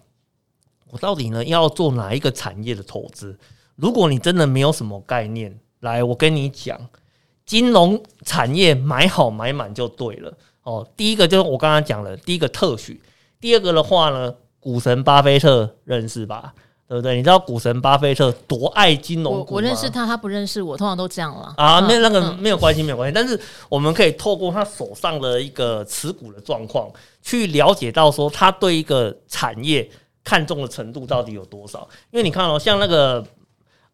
[0.90, 3.38] 我到底呢要做哪一个产业的投资？
[3.76, 6.78] 如果你真的没有什么概念，来，我跟你讲，
[7.46, 10.86] 金融产业买好买满就对了哦。
[10.96, 13.00] 第一个就是我刚刚讲的，第一个特许，
[13.40, 14.34] 第二个的话呢。
[14.60, 16.52] 股神巴菲特认识吧？
[16.88, 17.16] 对不对？
[17.16, 19.54] 你知道股神巴菲特多爱金融股？
[19.54, 21.80] 我，我认识他，他不认识我，通常都这样了啊。
[21.80, 23.14] 没有那个没有关系，没有关系。
[23.14, 26.90] 但是我们可以透过他手上的一个持股的状况，
[27.22, 29.88] 去了解到说他对一个产业
[30.28, 31.88] 看重的程度到底有多少。
[32.10, 33.24] 因为你看哦，像那个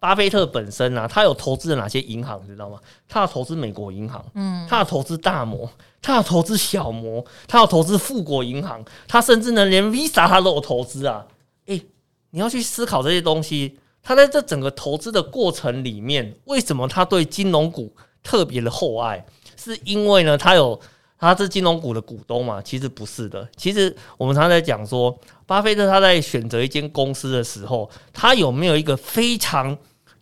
[0.01, 2.79] 巴菲特本身啊，他有投资的哪些银行，你知道吗？
[3.09, 5.71] 他要投资美国银行，嗯，他要投资大摩。
[6.07, 11.27] 他要投资小摩，他要投资富国银行，他甚至呢连 Visa 他都有投资啊！
[11.65, 11.81] 诶，
[12.29, 17.91] 你要去思考这些东西，他在这整个投资的过程里面，为什么他对金融股
[18.23, 19.25] 特别的厚爱？
[19.57, 20.79] 是因为呢，他有
[21.19, 22.61] 他是金融股的股东嘛？
[22.61, 29.77] 其实不是的，其实我们常在讲说，巴菲特他在选择一间公司的时候，他有没有一个非常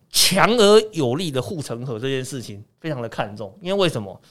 [0.09, 1.99] 强而有力的护城河？
[1.99, 4.21] 这件事情非常的看重，因为为什么？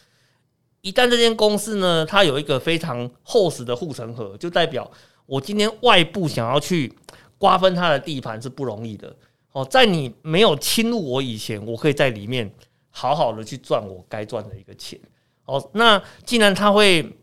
[0.81, 4.91] 一旦这间公司呢，它有一个非常厚实的护城河，就代表
[5.27, 6.93] 我今天外部想要去
[7.39, 9.15] 瓜分它的地盘是不容易的。
[9.53, 12.51] 哦，在你没有侵入我以前，我可以在里面
[12.91, 14.99] 好好的去赚我该赚的一个钱。
[15.45, 17.19] 哦，那既然他会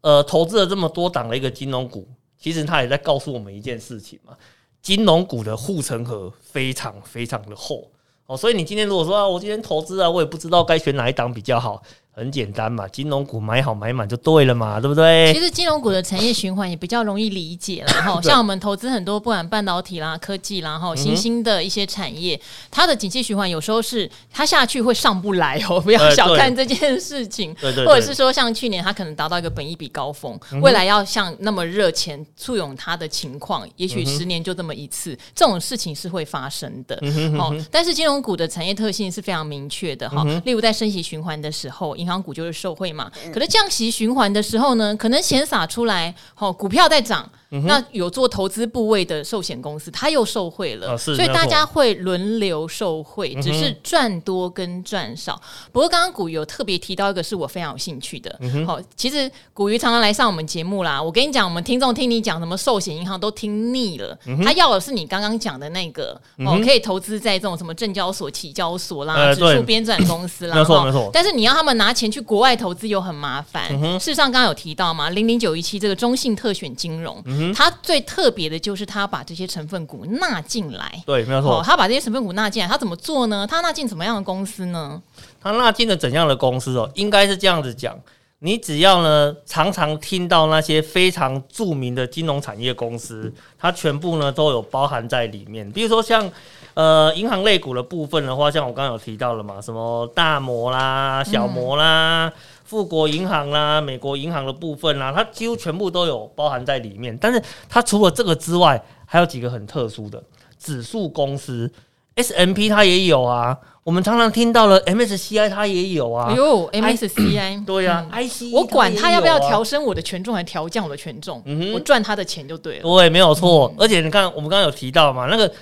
[0.00, 4.36] 呃投资了这么多档的一个金融股，其实他也在告诉我们一件事情嘛，
[4.82, 7.90] 金融股的护城河非常非常的厚。
[8.26, 11.82] 哦，所以你今天如果说啊，我今天投资啊，我也不知道该选哪一档比较好。
[12.14, 15.32] 很简单嘛，金融股买好买满就对了嘛，对不对？
[15.32, 18.20] 其实金融股的产业循环也比较容易理解了哈。
[18.22, 22.38] 像我们投资很多，不管半导体啦、科技啦，哈，新兴的一些产业，
[22.70, 27.54] 它的景气循环有时候是它下去会上不来哦， 不要小看这件事情。
[27.54, 27.86] 对对。
[27.86, 37.02] 或者是说，像去年它可能达到一个本益比高峰，未来要像那么热钱簇拥它的情况，也许十年就这么一次，这种事情是会发生的。
[37.38, 40.22] 好，但是金融股的产业特性是非常明确的哈。
[40.44, 41.96] 例如在升息循环的时候。
[42.02, 47.30] 银行股就是受惠嘛，可是降息循环的时候呢，可能钱撒出来，好，股票在涨。
[47.52, 55.34] 嗯、那有做投资部位的寿险公司，它又受贿了，哦、所以大家会轮流受惠，只是赚多跟赚少。
[55.34, 58.30] 嗯、不过刚刚古鱼有特别提到一个是我非常有兴趣的，
[58.66, 61.00] 好、嗯，其实古鱼常常来上我们节目啦。
[61.00, 71.10] 我跟你讲，我们听众听你讲什么寿险银行都听腻了，嗯、他要的是你刚刚讲的那个哦，可以投资在这种什么证交所、期交所啦、呃、指数编纂公司啦， 没错没错。
[71.12, 73.64] 但是你要他们拿钱去国外投资又很麻烦。
[73.70, 77.22] 嗯、事实上刚刚有提到嘛，零零九一七这个中信特选金融。
[77.42, 81.62] 嗯它最特别的就是他把这些成分股纳进来，对，没有错。
[81.64, 83.46] 他把这些成分股纳进来，他怎么做呢？
[83.46, 85.00] 他纳进什么样的公司呢？
[85.40, 86.90] 他纳进了怎样的公司哦？
[86.94, 87.98] 应该是这样子讲，
[88.44, 95.70] 你只要呢常常听到那些非常著名的金融产业公司，它全部呢都有包含在里面。
[95.70, 96.28] 比如说像
[96.74, 102.32] 呃银行类股的部分的话，像我刚刚有提到了嘛，什么大摩啦、小摩啦。
[102.64, 107.16] 富国银行啦，美国银行的部分啦，它几乎全部都有包含在里面。
[107.20, 110.20] 但是它除了这个之外，还有几个很特殊的
[110.58, 111.70] 指数公司
[112.16, 113.56] ，S&P 它也有啊。
[113.84, 116.28] 我们常常听到了 MSCI 它也有啊。
[116.30, 122.82] 哎呦，MSCI 对呀，ICE 我管它要不要调升我的权重，还调降我的权重，嗯哼，我赚它的钱就对了。
[122.82, 123.72] 对，没有错。
[123.74, 125.52] 嗯、而且你看，我们刚刚有提到嘛，那个。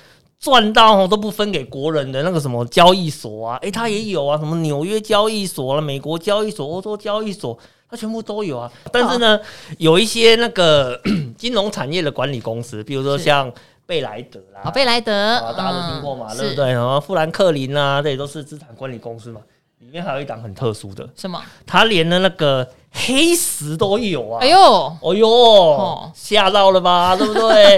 [0.43, 7.55] 赚到哦都不分给国人的那个什么交易所啊，诶、欸，它也有啊，什么纽约交易所啊、美国交易所、欧洲交易所，
[7.87, 8.71] 它全部都有啊。
[8.91, 9.39] 但是呢，
[9.77, 10.99] 有一些那个
[11.37, 13.53] 金融产业的管理公司，比如说像
[13.91, 16.71] 贝莱德啦，贝莱德啊，大家都听过嘛，对不对？
[16.71, 19.41] 然后富兰克林啊，这也都是资产管理公司嘛。
[19.79, 21.41] 里面还有一档很特殊的，什么？
[21.67, 24.39] 它连的那个黑石都有啊！
[24.41, 27.17] 哎呦，哎呦，吓到了吧？
[27.17, 27.77] 对不对？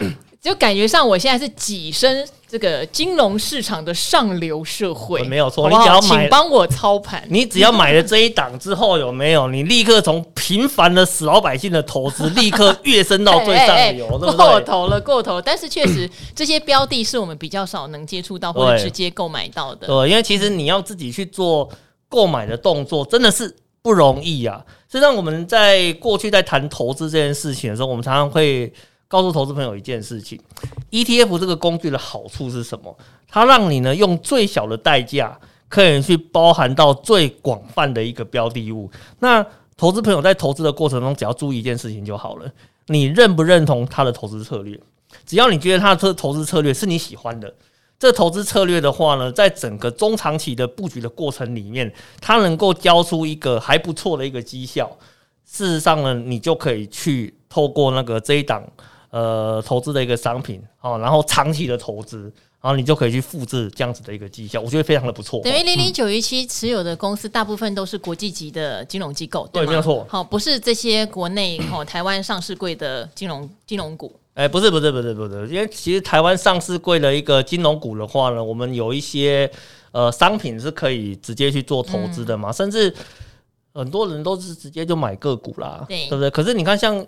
[0.46, 5.68] 就感觉上，我现在是跻身这个金融市场的上流社会，没有错。
[5.68, 7.20] 你只要买，请帮我操盘。
[7.28, 9.48] 你只要买了这一档之后，有没有？
[9.48, 14.36] 你立刻从平凡的死老百姓的投资，立刻跃升到最上流， 对不对？
[14.36, 15.42] 过头了，过头。
[15.42, 19.88] 但是确实，这些标的是我们比较少能接触到或者直接购买到的。
[19.88, 21.68] 对，因为其实你要自己去做
[22.08, 24.64] 购买的动作，真的是不容易啊。
[24.88, 28.72] 实际上，我们在过去在谈投资这件事情的时候，我们常常会。
[29.08, 30.40] 告诉投资朋友一件事情
[30.90, 32.96] ，ETF 这个工具的好处是什么？
[33.28, 35.38] 它让你呢用最小的代价，
[35.68, 38.90] 可以去包含到最广泛的一个标的物。
[39.20, 39.44] 那
[39.76, 42.50] 投资朋友在投资的过程中，只要注意一件事情就好了，
[42.86, 44.78] 你认不认同他的投资策略？
[45.24, 47.54] 只要你觉得他的投投资策略是你喜欢的，
[47.98, 54.90] 这投资策略的话呢，在整个中长期的布局的过程里面，它能够交出一个还不错的一个绩效。
[55.44, 58.62] 事实上呢，你就可以去透过那个这一档
[59.10, 62.32] 呃投资的一个商品哦，然后长期的投资。
[62.58, 65.40] 然后你就可以去复制这样子的一个绩效，我觉得非常的不错。
[65.44, 70.04] 等于零零九一七持有的公司大部分都是国际级的金融机构，对，对，没有错。
[70.08, 74.10] 好，不是这些国内 哦台湾上市贵的金融金融股。
[74.34, 79.48] 哎，不是，不是，不是，不是，因为其实台湾上市贵的一个金融股的话呢，我们有一些
[79.92, 82.92] 呃商品是可以直接去做投资的嘛，嗯、甚至
[83.74, 86.28] 很多人都是直接就买个股啦，对，对不对？
[86.30, 87.06] 可是你看像。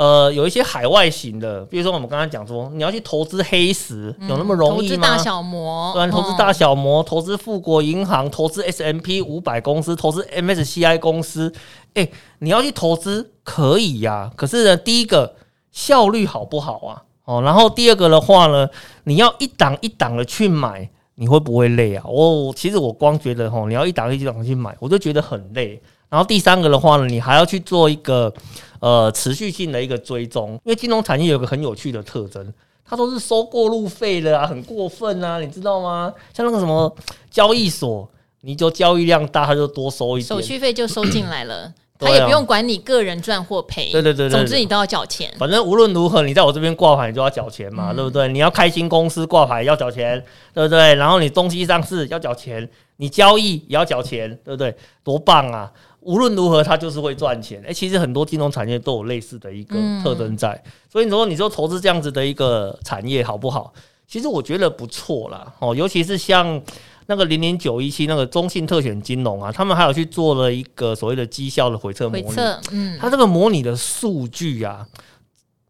[0.00, 4.96] 呃，有一些海外型的，比如说我们刚刚讲说，你要去投资黑石，嗯、有那么容易吗？
[4.96, 11.52] 投资大小摩，对，投资大小摩，投资富国银行，投资 S M P 五百公司，投资 MSCI 公司，
[11.92, 15.34] 哎、欸，你要去投资可以呀、啊，可是呢，第一个
[15.70, 17.02] 效率好不好啊？
[17.26, 18.70] 哦，然后第二个的话呢，
[19.04, 22.02] 你要一档一档的去买，你会不会累啊？
[22.06, 25.78] 我其实我光觉得吼，你要一档一档的去买，我就觉得很累。
[26.10, 28.32] 然后第三个的话呢，你还要去做一个。
[28.80, 32.50] 呃，持续性的一个追踪，因为金融产业有个很有趣的特征，
[32.82, 36.10] 它都是收过路费的啊，很过分啊，你知道吗？
[36.32, 36.90] 像那个什么
[37.30, 41.70] 交易所，你就交易量大，它就多收一点，手续费就收进来了，
[42.00, 45.30] 它也不用管你个人赚或赔，对对对，总之你都要缴钱。
[45.38, 48.28] 反正无论如何，你在我这边挂牌，你就要缴钱嘛，对不对？
[48.28, 50.94] 你要开新公司挂牌要缴钱，对不对？
[50.94, 54.74] 然后你东西上市要缴钱，你交易也要缴钱，对不对？
[55.04, 55.70] 多棒啊！
[56.00, 57.60] 无论如何，它就是会赚钱。
[57.62, 63.72] 哎、欸，其实很多金融产业都有类似的一个特征在，嗯、所以你说你说投资这样子的一个产业好不好？
[64.06, 65.52] 其实我觉得不错啦。
[65.58, 66.60] 哦，尤其是像
[67.06, 72.40] 那个零零九一七那个中信特选金融啊，他们还有去做了一个所谓的绩效的回测模拟。
[72.72, 74.86] 嗯，它这个模拟的数据啊，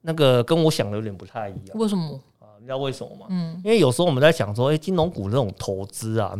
[0.02, 1.70] 那个跟我想的有点不太一样。
[1.74, 2.20] 为什么？
[2.38, 3.26] 啊，你知道为什么吗？
[3.30, 6.38] 嗯，因为有时候我们在想说，哎、欸，金融股这种投资啊，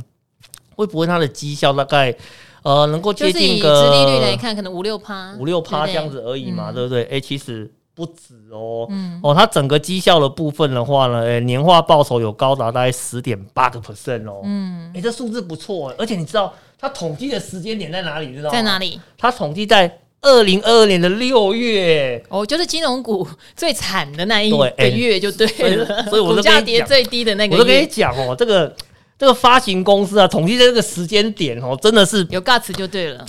[0.76, 2.14] 会不会它的绩效大概？
[2.62, 7.04] 呃，能够接近个殖利率来看，可能五六趴，五六趴这样子而已嘛，对不对？
[7.04, 18.34] 哎，其实不止哦，嗯哦，它整个绩效的部分的话呢，哎，年化报酬有高达大概十点八个 percent 哦，嗯，哎，这数字不错，而且你知道它统计的时间点在哪里？
[18.34, 19.00] 知道在哪里？
[19.16, 25.46] 它统计在二零二二年的六月，哦，就是金融股 最惨的那一个月，就对
[25.76, 28.76] 了，所以我股价跌最低的那个月，我都跟你讲哦，这个。
[29.20, 33.22] 这个发行公司啊，统计在这个时间点哦，真的是有 guts 就对了。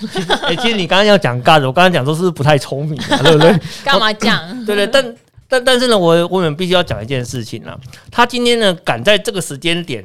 [0.00, 3.52] 其实，哎，其实你刚刚要讲 guts，我刚刚讲说是不太聪明，对不对？
[3.82, 4.40] 干嘛讲？
[4.64, 5.16] 对对，但
[5.48, 7.76] 但但是呢，我我们必须要讲一件事情啊。
[8.12, 10.04] 他今天呢，赶在这个时间点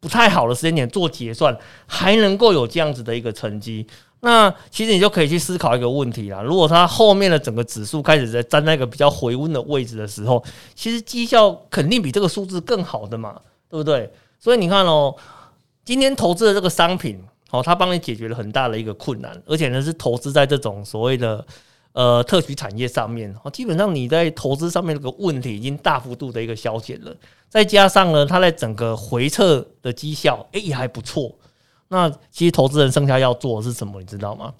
[0.00, 1.56] 不太好的时间点做结算，
[1.86, 3.86] 还能够有这样子的一个成绩，
[4.22, 6.42] 那其实你就可以去思考一个问题啦。
[6.42, 10.42] 如果他后面的整个指数开始在站在一个比较回温的位置的时候，
[10.74, 13.36] 其实绩效肯定比这个数字更好的嘛，
[13.70, 14.10] 对不对？
[14.44, 15.16] 所以你看哦，
[15.86, 17.18] 今天投资的这个商品，
[17.50, 21.42] 哦，它帮你解决了很大的一个困难，而且呢是投资在这种所谓的
[21.94, 27.16] 呃特许产业上面，哦，基本上你在投资上面这个问题已经大幅度的一个消减了，
[27.48, 31.34] 再加上呢，它在整个回撤的绩效，诶也还不错。
[31.88, 34.52] 那其实投资人剩下要做的是什么，你知道吗？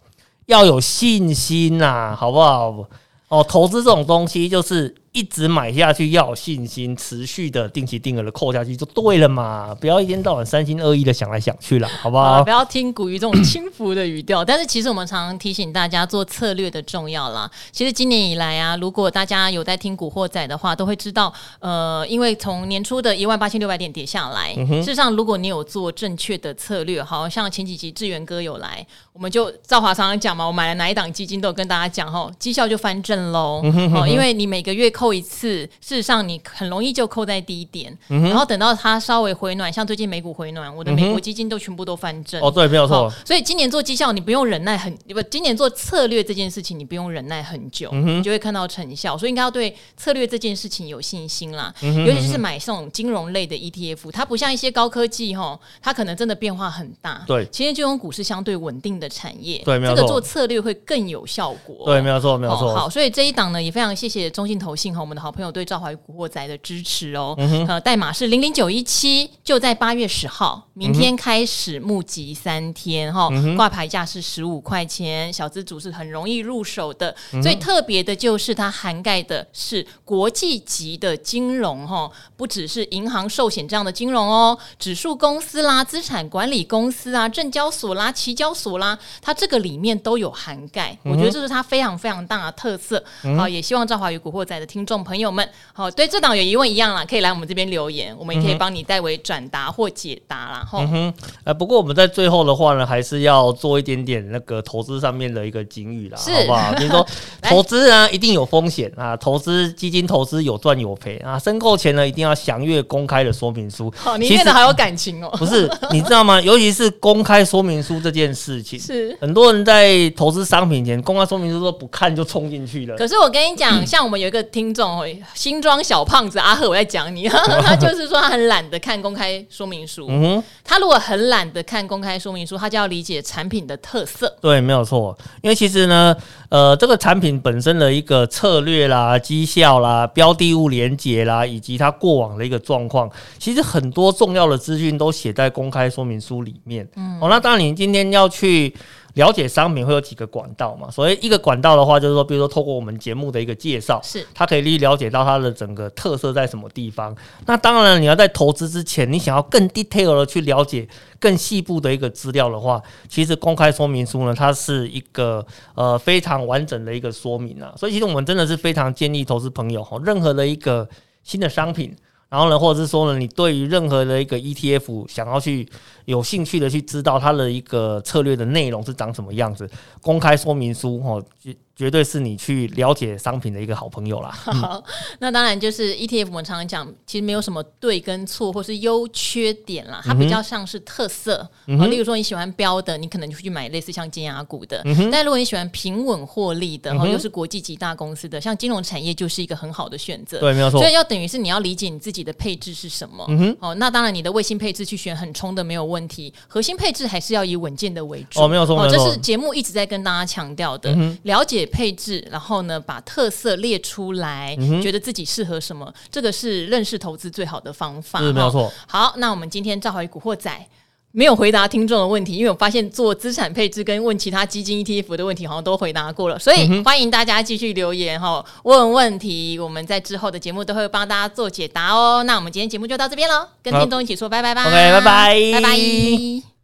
[0.47, 2.89] 要有信心呐，好不好？
[3.29, 4.95] 哦，投资这种东西就是。
[5.15, 12.25] 一直买下去，要有信心，持续的定期定额的扣下去就对了嘛，不要一天到晚三心二意的想来想去了，好不好？
[12.25, 14.45] 啊、不要听古鱼这种轻浮的语调。
[14.45, 17.49] 但是其实我们常常提醒大家做策略的重要啦。
[17.71, 33.63] 其实今年以来啊，如果大家有在听古惑仔的话，都会知道，呃，因为从年初的一万八千六百点跌下来，嗯、事实上如果你有做正确的策略，好像前几集志源哥有来，我们就赵华常常讲嘛，我买了哪一档基金都有跟大家讲哈，绩效就翻正喽。
[33.63, 35.04] 哦、嗯，因为你每个月扣。
[35.05, 42.41] 扣一次，事实上你很容易就扣在低点，嗯、然后等到它稍微回暖，像最近美股回暖，我的美国基金都全部都翻正。
[42.41, 43.13] 哦，对，没有错。
[43.23, 49.19] 所以今年做绩效，你不用忍耐很不，今年做策略这件事情，你不用忍耐很久，嗯、你就会看到成效。
[49.19, 57.23] 所以应该要对策略这件事情有信心啦，尤其是买这种金融类的 ETF，它不像一些高科技哈，它可能真的变化很大。
[57.27, 59.97] 对，其实金融股是相对稳定的产业，对，没有错。
[59.97, 61.85] 这个做策略会更有效果。
[61.85, 62.75] 对，没有错，没有错。
[62.75, 64.94] 好，所以这一档呢，也非常谢谢中信投信。
[64.95, 67.35] 哈我们的好朋友对赵华与古惑仔的支持哦。
[67.39, 77.15] 嗯、呃，代码是零零九一七，就在八月十号，明天开始募集三天哈，挂、嗯、牌价是十五块钱，小资组是很容易入手的。
[77.33, 90.97] 嗯、最特别的就是它涵盖的是国际级的金融哈，不只是银行、寿险这样的金融哦，指数公司啦、资产管理公司啊、证交所啦、期交所啦，它这个里面都有涵盖。
[91.05, 92.99] 嗯、我觉得这是它非常非常大的特色。
[93.23, 100.69] 好、嗯，也希望赵华与古惑仔的听众朋友们，好，对这档有疑问一样啦，可以来我们这边留言，我们也可以帮你代为转达或解答啦。
[100.73, 101.15] 嗯哼，
[101.45, 106.73] 呃，不过我们在最后的话呢，还是要做一点点那个投资上面的一个警语啦，好不好？
[106.75, 107.07] 比 如说
[107.43, 113.93] 投资啊，一定有风险啊，投资基金投资有赚有赔啊，申购前呢，一定要详阅公开的说明书。
[113.97, 115.31] 好，你念的好有感情哦。
[115.39, 116.41] 不是，你知道吗？
[116.41, 122.97] 尤其是公开说明书这件事情，是很多人在投资商品前，公开说明书都不看就冲进去了。
[122.97, 125.01] 可是我跟你讲，像我们有一个听众，
[125.33, 127.29] 新装小胖子阿赫，我在讲你，
[127.63, 130.07] 他就是说他很懒得看公开说明书。
[130.11, 134.37] 嗯哼，他如果很懒得看公开说明书，他就要理解产品的特色。
[134.41, 135.17] 对，没有错。
[135.43, 136.17] 因为其实呢，
[136.49, 143.09] 呃，这个产品本身的一个策略啦、绩效啦、标的物连接啦，以及它过往的一个状况，
[143.39, 146.89] 其实很多重要的资讯都写在公开说明书里面。
[146.97, 148.75] 嗯，哦，那当然你今天要去。
[149.15, 150.91] 了解商品会有几个管道嘛？
[150.91, 157.15] 所以一个管道的话，就是说，比如说透过我们节目的一个介绍，是它可以去了解到它的整个特色在什么地方。
[157.47, 160.89] 那当然，你要在投资之前，你想要更 detail 的去了解
[161.21, 167.73] 更细部的一个资料的话，其实公开说明书呢，它是一个呃非常完整的一个说明啊。
[167.77, 170.89] 所以其实我们真的是非常建议投资朋友哈，任何的一个
[171.23, 171.95] 新的商品。
[172.31, 175.69] 然后呢，或者是说呢，你对于任何的一个 ETF 想要去
[176.05, 179.69] 有兴趣的去知道它的一个策略的内容是长什么样子，
[180.01, 181.25] 公开说明书哦。
[181.41, 184.31] 绝绝对是你去了解商品的一个好朋友啦。
[184.39, 184.81] 好，
[185.19, 191.45] 那当然就是 ETF，我们常常讲，其实没有什么对跟错，或是优缺点啦，它比较像是特色。
[191.67, 194.81] 嗯、例如说你喜欢标的，你可能就会去买类似像尖牙股的。
[194.85, 200.39] 嗯、但如果你喜欢平稳获利的，然后又是国际级大公司的，像金融产业就是一个很好的选择。
[200.39, 200.79] 对，没有错。
[200.79, 203.27] 所以要等于是你要理解你自己的配置是什么。
[203.31, 208.41] 嗯哦，那当然你的卫星配置去选很冲的没有问题，核心配置还是要以稳健的为主。
[208.41, 211.65] 哦，没有错，哦，这是节目一直在跟大家强调的，嗯、了解。
[211.75, 218.21] 配置，然后呢，把特色列出来，嗯、觉得自己适合什么，这个是认识投资最好的方法。
[218.21, 218.71] 是没有错。
[218.87, 220.69] 好，那我们今天召回古惑仔
[221.17, 232.25] 没有回答听众的问题，因为我发现做资产配置跟问其他基金 ETF 的问题好像都回答过了，所以欢迎大家继续留言哈，问问题，我们在之后的节目都会帮大家做解答哦。
[232.25, 234.63] 那我们今天节目就到这边喽，跟听众一起说拜拜吧。
[234.63, 235.79] OK，拜拜，拜拜。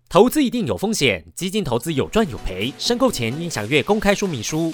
[0.09, 4.73] 投资一定有风险，基金投资有赚有赔，申购前应详阅公开说明书。